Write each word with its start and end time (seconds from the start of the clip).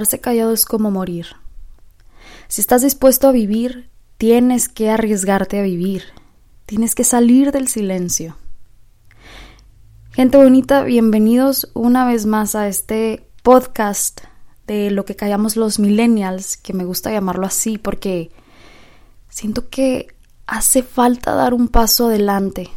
Quedarse 0.00 0.18
callado 0.18 0.54
es 0.54 0.64
como 0.64 0.90
morir. 0.90 1.26
Si 2.48 2.62
estás 2.62 2.80
dispuesto 2.80 3.28
a 3.28 3.32
vivir, 3.32 3.90
tienes 4.16 4.70
que 4.70 4.88
arriesgarte 4.88 5.58
a 5.60 5.62
vivir. 5.62 6.04
Tienes 6.64 6.94
que 6.94 7.04
salir 7.04 7.52
del 7.52 7.68
silencio. 7.68 8.34
Gente 10.12 10.38
bonita, 10.38 10.84
bienvenidos 10.84 11.70
una 11.74 12.06
vez 12.06 12.24
más 12.24 12.54
a 12.54 12.66
este 12.66 13.28
podcast 13.42 14.22
de 14.66 14.90
lo 14.90 15.04
que 15.04 15.16
callamos 15.16 15.56
los 15.56 15.78
millennials, 15.78 16.56
que 16.56 16.72
me 16.72 16.86
gusta 16.86 17.12
llamarlo 17.12 17.44
así 17.44 17.76
porque 17.76 18.30
siento 19.28 19.68
que 19.68 20.14
hace 20.46 20.82
falta 20.82 21.34
dar 21.34 21.52
un 21.52 21.68
paso 21.68 22.06
adelante, 22.06 22.70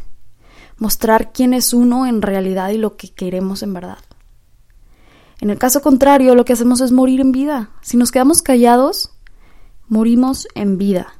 mostrar 0.77 1.31
quién 1.31 1.53
es 1.53 1.73
uno 1.73 2.05
en 2.05 2.21
realidad 2.21 2.71
y 2.71 2.77
lo 2.77 2.97
que 2.97 3.13
queremos 3.13 3.63
en 3.63 3.71
verdad. 3.71 3.99
En 5.43 5.49
el 5.49 5.59
caso 5.59 5.81
contrario, 5.81 6.35
lo 6.35 6.45
que 6.45 6.53
hacemos 6.53 6.79
es 6.79 6.93
morir 6.93 7.19
en 7.19 7.33
vida. 7.33 7.71
Si 7.81 7.97
nos 7.97 8.11
quedamos 8.11 8.41
callados, 8.41 9.11
morimos 9.89 10.47
en 10.55 10.77
vida. 10.77 11.15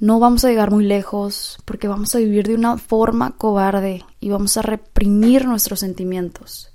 No 0.00 0.18
vamos 0.18 0.44
a 0.44 0.48
llegar 0.48 0.72
muy 0.72 0.84
lejos 0.84 1.60
porque 1.64 1.86
vamos 1.86 2.16
a 2.16 2.18
vivir 2.18 2.48
de 2.48 2.56
una 2.56 2.76
forma 2.76 3.36
cobarde 3.36 4.04
y 4.18 4.30
vamos 4.30 4.56
a 4.56 4.62
reprimir 4.62 5.46
nuestros 5.46 5.78
sentimientos. 5.78 6.72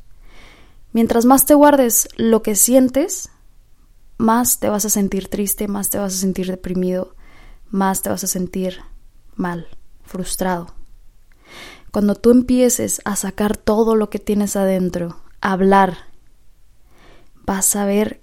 Mientras 0.93 1.25
más 1.25 1.45
te 1.45 1.53
guardes 1.53 2.07
lo 2.15 2.43
que 2.43 2.55
sientes, 2.55 3.29
más 4.17 4.61
te 4.61 4.69
vas 4.69 4.85
a 4.85 4.89
sentir 4.89 5.27
triste, 5.27 5.67
más 5.67 5.89
te 5.89 5.97
vas 5.97 6.13
a 6.13 6.17
sentir 6.17 6.47
deprimido, 6.47 7.13
más 7.69 8.01
te 8.03 8.09
vas 8.09 8.23
a 8.23 8.27
sentir 8.27 8.79
mal, 9.35 9.67
frustrado. 10.05 10.75
Cuando 11.91 12.15
tú 12.15 12.31
empieces 12.31 13.01
a 13.03 13.17
sacar 13.17 13.57
todo 13.57 13.97
lo 13.97 14.09
que 14.09 14.19
tienes 14.19 14.55
adentro, 14.55 15.17
hablar, 15.51 15.97
vas 17.45 17.75
a 17.75 17.85
ver 17.85 18.21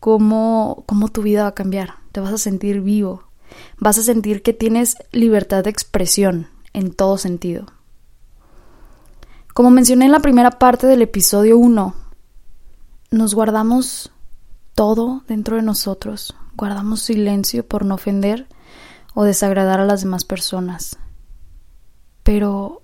cómo, 0.00 0.84
cómo 0.86 1.08
tu 1.08 1.22
vida 1.22 1.42
va 1.42 1.48
a 1.48 1.54
cambiar. 1.54 1.96
Te 2.12 2.20
vas 2.20 2.32
a 2.32 2.38
sentir 2.38 2.80
vivo. 2.80 3.24
Vas 3.78 3.98
a 3.98 4.02
sentir 4.02 4.42
que 4.42 4.52
tienes 4.52 4.96
libertad 5.12 5.64
de 5.64 5.70
expresión 5.70 6.48
en 6.72 6.92
todo 6.92 7.18
sentido. 7.18 7.66
Como 9.52 9.70
mencioné 9.70 10.06
en 10.06 10.12
la 10.12 10.20
primera 10.20 10.52
parte 10.52 10.86
del 10.86 11.02
episodio 11.02 11.58
1, 11.58 11.94
nos 13.10 13.34
guardamos 13.34 14.12
todo 14.74 15.24
dentro 15.26 15.56
de 15.56 15.62
nosotros. 15.62 16.36
Guardamos 16.54 17.00
silencio 17.00 17.66
por 17.66 17.84
no 17.84 17.94
ofender 17.94 18.46
o 19.14 19.24
desagradar 19.24 19.80
a 19.80 19.86
las 19.86 20.02
demás 20.02 20.24
personas. 20.24 20.98
Pero 22.22 22.82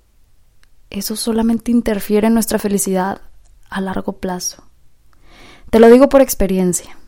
eso 0.91 1.15
solamente 1.17 1.71
interfiere 1.71 2.27
en 2.27 2.34
nuestra 2.34 2.59
felicidad 2.59 3.21
a 3.72 3.81
largo 3.81 4.15
plazo. 4.15 4.65
Te 5.71 5.81
lo 5.81 5.91
digo 5.91 6.09
por 6.09 6.21
experiencia. 6.21 6.99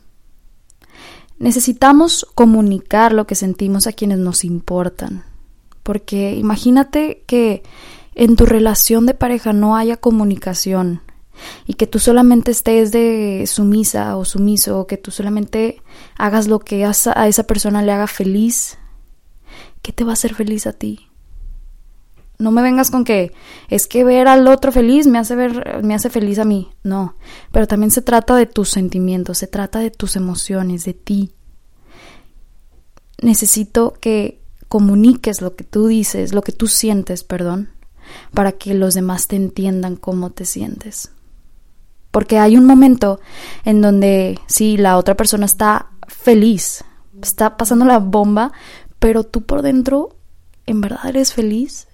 Necesitamos 1.37 2.25
comunicar 2.33 3.13
lo 3.13 3.27
que 3.27 3.35
sentimos 3.35 3.87
a 3.87 3.93
quienes 3.93 4.19
nos 4.19 4.43
importan, 4.43 5.23
porque 5.83 6.35
imagínate 6.35 7.23
que 7.27 7.63
en 8.15 8.37
tu 8.37 8.45
relación 8.45 9.05
de 9.05 9.13
pareja 9.13 9.53
no 9.53 9.75
haya 9.75 9.97
comunicación 9.97 11.01
y 11.67 11.73
que 11.73 11.87
tú 11.87 11.99
solamente 11.99 12.51
estés 12.51 12.91
de 12.91 13.43
sumisa 13.47 14.15
o 14.17 14.25
sumiso, 14.25 14.79
o 14.79 14.87
que 14.87 14.97
tú 14.97 15.11
solamente 15.11 15.81
hagas 16.17 16.47
lo 16.47 16.59
que 16.59 16.85
a 16.85 17.27
esa 17.27 17.43
persona 17.43 17.81
le 17.81 17.91
haga 17.91 18.07
feliz, 18.07 18.77
¿qué 19.81 19.91
te 19.91 20.03
va 20.03 20.11
a 20.11 20.13
hacer 20.13 20.33
feliz 20.33 20.65
a 20.65 20.73
ti? 20.73 21.04
No 22.37 22.51
me 22.51 22.61
vengas 22.61 22.91
con 22.91 23.05
que 23.05 23.31
es 23.69 23.87
que 23.87 24.03
ver 24.03 24.27
al 24.27 24.47
otro 24.47 24.71
feliz 24.71 25.07
me 25.07 25.17
hace 25.17 25.35
ver 25.35 25.83
me 25.83 25.95
hace 25.95 26.09
feliz 26.09 26.39
a 26.39 26.45
mí. 26.45 26.69
No, 26.83 27.15
pero 27.51 27.67
también 27.67 27.91
se 27.91 28.01
trata 28.01 28.35
de 28.35 28.45
tus 28.45 28.69
sentimientos, 28.69 29.37
se 29.37 29.47
trata 29.47 29.79
de 29.79 29.91
tus 29.91 30.15
emociones, 30.15 30.85
de 30.85 30.93
ti. 30.93 31.33
Necesito 33.21 33.93
que 33.99 34.41
comuniques 34.67 35.41
lo 35.41 35.55
que 35.55 35.63
tú 35.63 35.87
dices, 35.87 36.33
lo 36.33 36.41
que 36.41 36.51
tú 36.51 36.67
sientes, 36.67 37.23
perdón, 37.23 37.69
para 38.33 38.51
que 38.51 38.73
los 38.73 38.93
demás 38.93 39.27
te 39.27 39.35
entiendan 39.35 39.95
cómo 39.95 40.31
te 40.31 40.45
sientes. 40.45 41.11
Porque 42.11 42.39
hay 42.39 42.57
un 42.57 42.65
momento 42.65 43.19
en 43.63 43.81
donde 43.81 44.39
sí, 44.47 44.77
la 44.77 44.97
otra 44.97 45.15
persona 45.15 45.45
está 45.45 45.91
feliz, 46.07 46.83
está 47.21 47.57
pasando 47.57 47.85
la 47.85 47.99
bomba, 47.99 48.51
pero 48.99 49.23
tú 49.23 49.43
por 49.43 49.61
dentro 49.61 50.17
en 50.65 50.81
verdad 50.81 51.05
eres 51.07 51.33
feliz, 51.33 51.87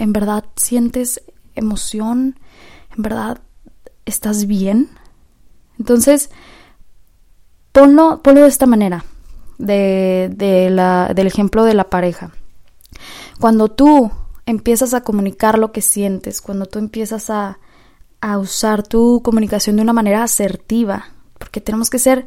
¿En 0.00 0.14
verdad 0.14 0.46
sientes 0.56 1.20
emoción? 1.54 2.40
¿En 2.96 3.02
verdad 3.02 3.42
estás 4.06 4.46
bien? 4.46 4.88
Entonces, 5.78 6.30
ponlo, 7.72 8.22
ponlo 8.22 8.40
de 8.40 8.48
esta 8.48 8.64
manera, 8.64 9.04
de, 9.58 10.32
del 10.34 11.26
ejemplo 11.26 11.64
de 11.64 11.74
la 11.74 11.90
pareja. 11.90 12.32
Cuando 13.40 13.68
tú 13.68 14.10
empiezas 14.46 14.94
a 14.94 15.02
comunicar 15.02 15.58
lo 15.58 15.70
que 15.70 15.82
sientes, 15.82 16.40
cuando 16.40 16.64
tú 16.64 16.78
empiezas 16.78 17.28
a, 17.28 17.58
a 18.22 18.38
usar 18.38 18.82
tu 18.82 19.20
comunicación 19.22 19.76
de 19.76 19.82
una 19.82 19.92
manera 19.92 20.22
asertiva, 20.22 21.08
porque 21.38 21.60
tenemos 21.60 21.90
que 21.90 21.98
ser 21.98 22.26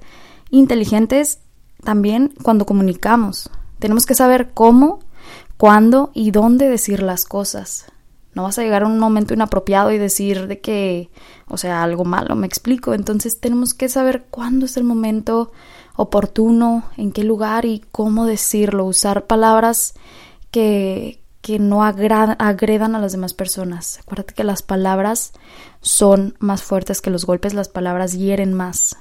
inteligentes 0.52 1.40
también 1.84 2.36
cuando 2.44 2.68
comunicamos. 2.68 3.50
Tenemos 3.80 4.06
que 4.06 4.14
saber 4.14 4.52
cómo 4.54 5.00
cuándo 5.58 6.12
y 6.14 6.32
dónde 6.32 6.68
decir 6.68 7.02
las 7.02 7.26
cosas. 7.26 7.86
No 8.34 8.44
vas 8.44 8.58
a 8.58 8.64
llegar 8.64 8.84
a 8.84 8.88
un 8.88 8.98
momento 8.98 9.34
inapropiado 9.34 9.92
y 9.92 9.98
decir 9.98 10.48
de 10.48 10.60
que, 10.60 11.10
o 11.48 11.58
sea, 11.58 11.84
algo 11.84 12.04
malo, 12.04 12.36
me 12.36 12.48
explico. 12.48 12.94
Entonces 12.94 13.40
tenemos 13.40 13.74
que 13.74 13.90
saber 13.90 14.26
cuándo 14.30 14.66
es 14.66 14.76
el 14.76 14.84
momento 14.84 15.52
oportuno, 15.96 16.84
en 16.98 17.12
qué 17.12 17.24
lugar 17.24 17.66
y 17.66 17.84
cómo 17.92 18.26
decirlo. 18.26 18.86
Usar 18.86 19.28
palabras 19.28 19.94
que, 20.50 21.22
que 21.42 21.60
no 21.60 21.84
agredan 21.84 22.96
a 22.96 23.00
las 23.00 23.12
demás 23.12 23.36
personas. 23.36 24.00
Acuérdate 24.00 24.34
que 24.34 24.44
las 24.44 24.64
palabras 24.64 25.34
son 25.82 26.36
más 26.40 26.64
fuertes 26.64 27.02
que 27.02 27.12
los 27.12 27.26
golpes, 27.26 27.54
las 27.54 27.70
palabras 27.70 28.14
hieren 28.14 28.54
más. 28.54 28.96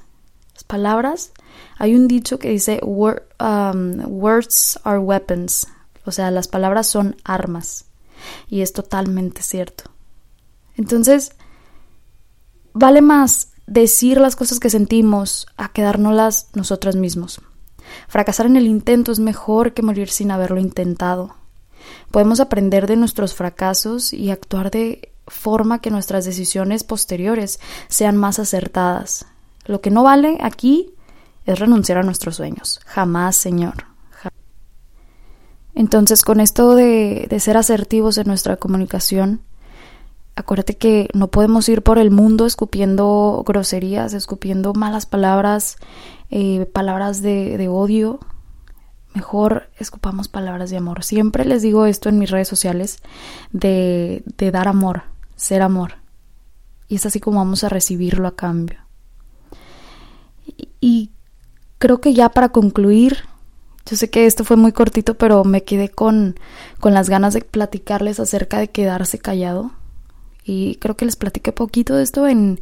Las 0.53 0.65
palabras, 0.65 1.33
hay 1.79 1.95
un 1.95 2.07
dicho 2.07 2.39
que 2.39 2.51
dice, 2.51 2.81
um, 2.83 4.01
words 4.07 4.79
are 4.84 4.99
weapons. 4.99 5.67
O 6.05 6.13
sea, 6.13 6.31
las 6.31 6.49
palabras 6.49 6.87
son 6.87 7.17
armas. 7.25 7.87
Y 8.49 8.61
es 8.61 8.73
totalmente 8.73 9.43
cierto. 9.43 9.85
Entonces, 10.77 11.33
vale 12.73 13.03
más 13.03 13.49
decir 13.67 14.21
las 14.21 14.37
cosas 14.37 14.61
que 14.61 14.71
sentimos 14.71 15.47
a 15.57 15.73
quedárnoslas 15.73 16.49
nosotros 16.55 16.97
mismos. 16.97 17.41
Fracasar 18.09 18.47
en 18.47 18.57
el 18.57 18.67
intento 18.67 19.13
es 19.13 19.19
mejor 19.19 19.75
que 19.75 19.83
morir 19.83 20.09
sin 20.09 20.31
haberlo 20.31 20.60
intentado. 20.60 21.37
Podemos 22.10 22.41
aprender 22.41 22.87
de 22.87 22.97
nuestros 22.97 23.34
fracasos 23.34 24.13
y 24.13 24.31
actuar 24.31 24.71
de 24.71 25.13
forma 25.27 25.81
que 25.81 25.91
nuestras 25.91 26.25
decisiones 26.25 26.84
posteriores 26.84 27.60
sean 27.89 28.16
más 28.16 28.39
acertadas. 28.39 29.27
Lo 29.65 29.81
que 29.81 29.91
no 29.91 30.03
vale 30.03 30.39
aquí 30.43 30.95
es 31.47 31.59
renunciar 31.59 31.98
a 31.98 32.03
nuestros 32.03 32.37
sueños. 32.37 32.81
Jamás, 32.87 33.37
Señor. 33.37 33.91
Entonces, 35.74 36.22
con 36.22 36.41
esto 36.41 36.74
de, 36.74 37.28
ser 37.41 37.57
asertivos 37.57 38.19
en 38.19 38.27
nuestra 38.27 38.57
comunicación, 38.57 39.41
acuérdate 40.36 40.77
que 40.77 41.09
no 41.15 41.28
podemos 41.28 41.69
ir 41.69 41.83
por 41.83 41.98
el 41.98 42.10
mundo 42.10 42.47
escupiendo 42.47 43.42
groserías, 43.47 44.13
escupiendo 44.13 44.74
malas 44.74 45.07
palabras, 45.07 45.77
eh, 46.30 46.66
palabras 46.66 47.22
de, 47.22 47.57
de 47.57 47.69
odio. 47.69 48.21
Mejor 49.15 49.69
escupamos 49.78 50.28
palabras 50.28 50.71
de 50.71 50.77
amor. 50.77 51.04
Siempre 51.04 51.45
les 51.45 51.63
digo 51.63 51.86
esto 51.86 52.09
en 52.09 52.19
mis 52.19 52.30
redes 52.30 52.48
sociales 52.48 52.98
de, 53.53 54.22
de 54.39 54.51
dar 54.51 54.69
amor, 54.69 55.04
ser 55.36 55.63
amor. 55.63 55.97
Y 56.89 56.97
es 56.97 57.07
así 57.07 57.21
como 57.21 57.39
vamos 57.39 57.65
a 57.65 57.69
recibirlo 57.71 58.28
a 58.28 58.36
cambio. 58.36 58.78
y 60.80 61.10
creo 61.78 62.01
que 62.01 62.15
ya 62.15 62.28
para 62.28 62.51
concluir, 62.51 63.24
Yo 63.87 63.97
sé 63.97 64.11
que 64.11 64.27
esto 64.27 64.45
fue 64.45 64.57
muy 64.57 64.73
cortito, 64.73 65.15
pero 65.15 65.45
me 65.45 65.65
quedé 65.65 65.89
con, 65.89 66.39
con 66.81 66.95
las 66.95 67.09
ganas 67.09 67.34
de 67.34 67.43
platicarles 67.43 68.21
acerca 68.21 68.59
de 68.59 68.71
quedarse 68.71 69.19
callado. 69.19 69.73
Y 70.45 70.77
creo 70.77 70.97
que 70.97 71.05
les 71.05 71.17
platiqué 71.17 71.53
poquito 71.53 71.95
de 71.95 72.03
esto 72.03 72.27
en, 72.27 72.61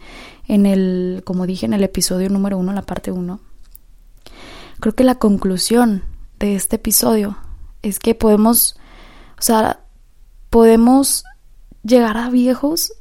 en 0.49 0.67
el, 0.67 1.23
como 1.25 1.47
dije, 1.47 1.67
en 1.67 1.75
el 1.75 1.85
episodio 1.85 2.29
número 2.29 2.59
uno, 2.59 2.73
la 2.73 2.83
parte 2.83 3.11
uno. 3.11 3.41
Creo 4.81 4.95
que 4.95 5.05
la 5.05 5.17
conclusión 5.17 6.05
de 6.39 6.57
este 6.57 6.77
episodio 6.77 7.37
es 7.83 7.99
que 7.99 8.15
podemos, 8.15 8.77
o 9.39 9.43
sea, 9.43 9.81
podemos 10.49 11.25
llegar 11.83 12.17
a 12.17 12.31
viejos 12.31 12.93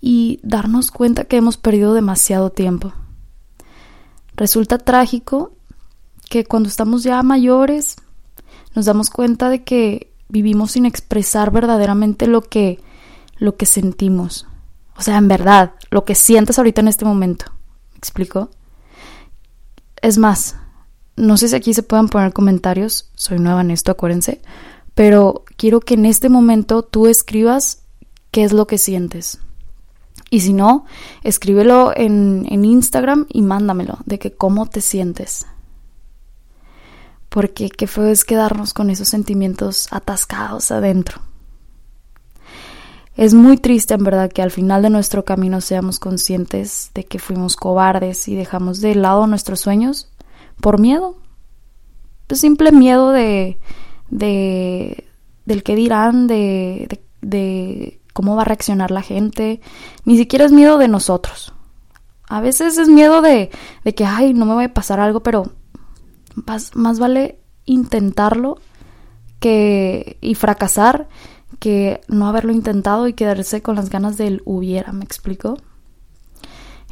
y 0.00 0.40
darnos 0.42 0.90
cuenta 0.90 1.24
que 1.24 1.36
hemos 1.36 1.56
perdido 1.56 1.94
demasiado 1.94 2.50
tiempo. 2.50 2.92
Resulta 4.34 4.78
trágico 4.78 5.55
que 6.28 6.44
cuando 6.44 6.68
estamos 6.68 7.02
ya 7.02 7.22
mayores 7.22 7.96
nos 8.74 8.84
damos 8.84 9.10
cuenta 9.10 9.48
de 9.48 9.64
que 9.64 10.12
vivimos 10.28 10.72
sin 10.72 10.86
expresar 10.86 11.50
verdaderamente 11.50 12.26
lo 12.26 12.42
que 12.42 12.80
lo 13.38 13.56
que 13.56 13.66
sentimos. 13.66 14.46
O 14.96 15.02
sea, 15.02 15.18
en 15.18 15.28
verdad, 15.28 15.74
lo 15.90 16.04
que 16.04 16.14
sientes 16.14 16.58
ahorita 16.58 16.80
en 16.80 16.88
este 16.88 17.04
momento. 17.04 17.46
¿Me 17.92 17.98
explico? 17.98 18.50
Es 20.00 20.18
más, 20.18 20.56
no 21.16 21.36
sé 21.36 21.48
si 21.48 21.56
aquí 21.56 21.74
se 21.74 21.82
puedan 21.82 22.08
poner 22.08 22.32
comentarios, 22.32 23.10
soy 23.14 23.38
nueva 23.38 23.60
en 23.60 23.70
esto, 23.70 23.90
acuérdense, 23.90 24.40
pero 24.94 25.44
quiero 25.56 25.80
que 25.80 25.94
en 25.94 26.06
este 26.06 26.28
momento 26.28 26.82
tú 26.82 27.06
escribas 27.06 27.82
qué 28.30 28.44
es 28.44 28.52
lo 28.52 28.66
que 28.66 28.78
sientes. 28.78 29.38
Y 30.30 30.40
si 30.40 30.52
no, 30.52 30.86
escríbelo 31.22 31.92
en, 31.94 32.46
en 32.50 32.64
Instagram 32.64 33.26
y 33.28 33.42
mándamelo 33.42 33.98
de 34.06 34.18
que 34.18 34.32
cómo 34.32 34.66
te 34.66 34.80
sientes. 34.80 35.46
Porque 37.28 37.68
qué 37.68 37.86
feo 37.86 38.06
es 38.06 38.24
quedarnos 38.24 38.72
con 38.72 38.90
esos 38.90 39.08
sentimientos 39.08 39.88
atascados 39.90 40.70
adentro. 40.70 41.20
Es 43.16 43.32
muy 43.32 43.56
triste 43.56 43.94
en 43.94 44.04
verdad 44.04 44.30
que 44.30 44.42
al 44.42 44.50
final 44.50 44.82
de 44.82 44.90
nuestro 44.90 45.24
camino 45.24 45.62
seamos 45.62 45.98
conscientes 45.98 46.90
de 46.94 47.04
que 47.04 47.18
fuimos 47.18 47.56
cobardes 47.56 48.28
y 48.28 48.34
dejamos 48.34 48.82
de 48.82 48.94
lado 48.94 49.26
nuestros 49.26 49.60
sueños 49.60 50.10
por 50.60 50.78
miedo. 50.78 51.16
Pues 52.26 52.40
simple 52.40 52.72
miedo 52.72 53.12
de, 53.12 53.58
de 54.10 55.06
del 55.46 55.62
que 55.62 55.76
dirán, 55.76 56.26
de, 56.26 56.86
de, 56.90 57.02
de 57.22 58.00
cómo 58.12 58.36
va 58.36 58.42
a 58.42 58.46
reaccionar 58.46 58.90
la 58.90 59.02
gente. 59.02 59.62
Ni 60.04 60.18
siquiera 60.18 60.44
es 60.44 60.52
miedo 60.52 60.76
de 60.76 60.88
nosotros. 60.88 61.54
A 62.28 62.40
veces 62.40 62.76
es 62.76 62.88
miedo 62.88 63.22
de, 63.22 63.50
de 63.84 63.94
que, 63.94 64.04
ay, 64.04 64.34
no 64.34 64.44
me 64.44 64.54
va 64.54 64.64
a 64.64 64.74
pasar 64.74 65.00
algo, 65.00 65.22
pero 65.22 65.52
más, 66.74 66.98
vale 66.98 67.40
intentarlo 67.64 68.58
que 69.40 70.18
y 70.20 70.34
fracasar 70.34 71.08
que 71.58 72.00
no 72.08 72.26
haberlo 72.26 72.52
intentado 72.52 73.08
y 73.08 73.14
quedarse 73.14 73.62
con 73.62 73.76
las 73.76 73.90
ganas 73.90 74.16
del 74.16 74.42
hubiera, 74.44 74.92
¿me 74.92 75.04
explico? 75.04 75.56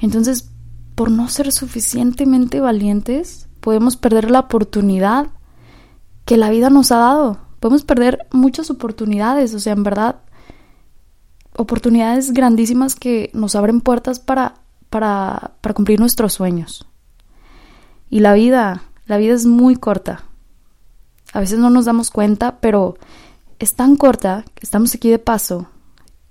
Entonces, 0.00 0.50
por 0.94 1.10
no 1.10 1.28
ser 1.28 1.52
suficientemente 1.52 2.60
valientes, 2.60 3.48
podemos 3.60 3.96
perder 3.96 4.30
la 4.30 4.40
oportunidad 4.40 5.28
que 6.24 6.36
la 6.36 6.50
vida 6.50 6.70
nos 6.70 6.92
ha 6.92 6.98
dado. 6.98 7.38
Podemos 7.60 7.84
perder 7.84 8.26
muchas 8.32 8.70
oportunidades, 8.70 9.54
o 9.54 9.60
sea, 9.60 9.72
en 9.72 9.82
verdad, 9.82 10.20
oportunidades 11.56 12.32
grandísimas 12.32 12.94
que 12.94 13.30
nos 13.32 13.54
abren 13.54 13.80
puertas 13.80 14.20
para, 14.20 14.54
para, 14.90 15.52
para 15.60 15.74
cumplir 15.74 16.00
nuestros 16.00 16.32
sueños. 16.32 16.86
Y 18.10 18.20
la 18.20 18.34
vida, 18.34 18.82
la 19.06 19.16
vida 19.18 19.34
es 19.34 19.46
muy 19.46 19.76
corta. 19.76 20.24
A 21.32 21.40
veces 21.40 21.58
no 21.58 21.70
nos 21.70 21.84
damos 21.84 22.10
cuenta, 22.10 22.58
pero 22.60 22.96
es 23.58 23.74
tan 23.74 23.96
corta 23.96 24.44
que 24.54 24.64
estamos 24.64 24.94
aquí 24.94 25.10
de 25.10 25.18
paso 25.18 25.68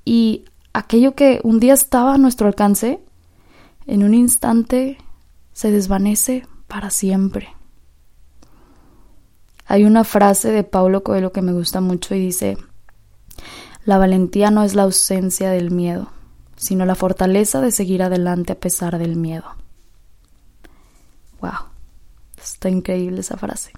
y 0.06 0.46
aquello 0.74 1.16
que 1.16 1.40
un 1.44 1.60
día 1.60 1.74
estaba 1.74 2.16
a 2.16 2.18
nuestro 2.18 2.48
alcance, 2.48 3.00
en 3.86 4.04
un 4.04 4.14
instante 4.14 4.98
se 5.54 5.72
desvanece 5.72 6.48
para 6.68 6.90
siempre. 6.90 7.50
Hay 9.66 9.86
una 9.86 10.04
frase 10.04 10.52
de 10.52 10.64
Paulo 10.64 11.04
Coelho 11.04 11.31
que 11.31 11.42
me 11.42 11.54
gusta 11.54 11.80
mucho 11.80 12.16
y 12.16 12.19
dice, 12.19 12.58
la 13.86 13.98
valentía 13.98 14.52
no 14.52 14.64
es 14.64 14.76
la 14.76 14.84
ausencia 14.84 15.50
del 15.50 15.72
miedo, 15.72 16.12
sino 16.56 16.86
la 16.86 16.96
fortaleza 16.96 17.62
de 17.62 17.72
seguir 17.72 18.04
adelante 18.04 18.54
a 18.54 18.60
pesar 18.60 18.98
del 18.98 19.16
miedo. 19.16 19.46
Está 22.44 22.69
increíble 22.69 23.22
esa 23.22 23.38
frase. 23.38 23.72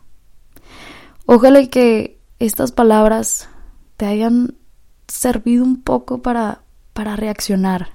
Ojalá 1.26 1.66
que 1.68 2.20
estas 2.40 2.72
palabras 2.72 3.50
te 3.98 4.06
hayan 4.06 4.56
servido 5.08 5.64
un 5.64 5.82
poco 5.82 6.22
para, 6.22 6.64
para 6.94 7.16
reaccionar 7.16 7.90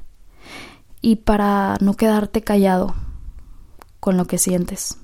y 1.01 1.17
para 1.17 1.77
no 1.81 1.95
quedarte 1.95 2.43
callado 2.43 2.95
con 4.01 4.17
lo 4.17 4.27
que 4.27 4.39
sientes. 4.39 4.99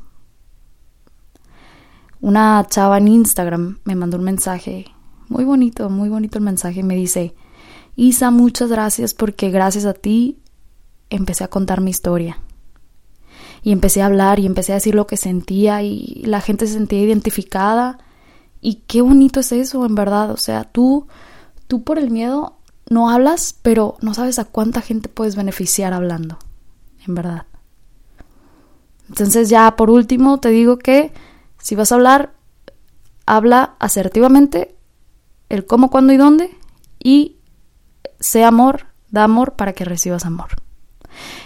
Una 2.20 2.66
chava 2.68 2.98
en 2.98 3.08
Instagram 3.08 3.78
me 3.84 3.94
mandó 3.94 4.16
un 4.16 4.24
mensaje, 4.24 4.86
muy 5.28 5.44
bonito, 5.44 5.90
muy 5.90 6.08
bonito 6.08 6.38
el 6.38 6.44
mensaje, 6.44 6.82
me 6.82 6.96
dice, 6.96 7.34
Isa, 7.94 8.30
muchas 8.30 8.70
gracias 8.70 9.14
porque 9.14 9.50
gracias 9.50 9.84
a 9.84 9.94
ti 9.94 10.38
empecé 11.10 11.44
a 11.44 11.48
contar 11.48 11.80
mi 11.80 11.90
historia. 11.90 12.38
Y 13.62 13.72
empecé 13.72 14.02
a 14.02 14.06
hablar 14.06 14.38
y 14.38 14.46
empecé 14.46 14.72
a 14.72 14.76
decir 14.76 14.94
lo 14.94 15.06
que 15.06 15.16
sentía 15.16 15.82
y 15.82 16.22
la 16.24 16.40
gente 16.40 16.66
se 16.66 16.74
sentía 16.74 17.00
identificada 17.00 17.98
y 18.60 18.82
qué 18.86 19.02
bonito 19.02 19.40
es 19.40 19.52
eso, 19.52 19.84
en 19.86 19.94
verdad. 19.94 20.30
O 20.30 20.36
sea, 20.36 20.64
tú, 20.64 21.06
tú 21.66 21.82
por 21.84 21.98
el 21.98 22.10
miedo 22.10 22.56
no 22.88 23.10
hablas, 23.10 23.56
pero 23.62 23.96
no 24.00 24.14
sabes 24.14 24.38
a 24.38 24.44
cuánta 24.44 24.80
gente 24.80 25.08
puedes 25.08 25.36
beneficiar 25.36 25.92
hablando, 25.92 26.38
en 27.06 27.14
verdad. 27.14 27.46
Entonces 29.08 29.48
ya 29.48 29.76
por 29.76 29.90
último 29.90 30.38
te 30.38 30.48
digo 30.48 30.78
que 30.78 31.12
si 31.58 31.74
vas 31.74 31.92
a 31.92 31.96
hablar, 31.96 32.34
habla 33.24 33.76
asertivamente 33.78 34.76
el 35.48 35.66
cómo, 35.66 35.90
cuándo 35.90 36.12
y 36.12 36.16
dónde 36.16 36.56
y 37.02 37.36
sé 38.18 38.44
amor, 38.44 38.86
da 39.10 39.24
amor 39.24 39.54
para 39.54 39.72
que 39.72 39.84
recibas 39.84 40.26
amor. 40.26 40.48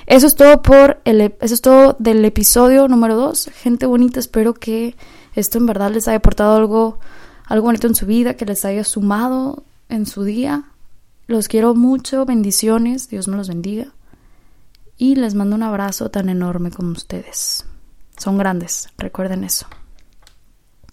Eso 0.07 0.27
es 0.27 0.35
todo 0.35 0.63
por 0.63 1.01
el, 1.05 1.21
eso 1.41 1.55
es 1.55 1.61
todo 1.61 1.97
del 1.99 2.25
episodio 2.25 2.89
número 2.89 3.17
2. 3.17 3.51
Gente 3.55 3.87
bonita, 3.87 4.21
espero 4.21 4.55
que 4.55 4.97
esto 5.35 5.59
en 5.59 5.67
verdad 5.67 5.91
les 5.91 6.09
haya 6.09 6.19
aportado 6.19 6.57
algo, 6.57 6.99
algo 7.47 7.67
bonito 7.67 7.87
en 7.87 7.95
su 7.95 8.07
vida, 8.07 8.35
que 8.35 8.47
les 8.47 8.65
haya 8.65 8.85
sumado 8.85 9.65
en 9.89 10.07
su 10.07 10.25
día. 10.25 10.65
Los 11.27 11.49
quiero 11.49 11.75
mucho, 11.75 12.25
bendiciones, 12.25 13.09
Dios 13.09 13.29
me 13.29 13.37
los 13.37 13.49
bendiga. 13.49 13.93
Y 14.97 15.15
les 15.15 15.35
mando 15.35 15.57
un 15.57 15.63
abrazo 15.63 16.11
tan 16.11 16.29
enorme 16.29 16.71
como 16.71 16.93
ustedes. 16.93 17.65
Son 18.17 18.37
grandes, 18.37 18.89
recuerden 18.99 19.45
eso. 19.45 19.67